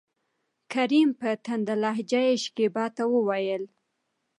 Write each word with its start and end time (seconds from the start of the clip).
کريم: 0.73 1.09
په 1.19 1.29
تنده 1.45 1.75
لهجه 1.83 2.21
يې 2.27 2.35
شکيبا 2.43 2.85
ته 2.95 3.03
وويل: 3.13 3.63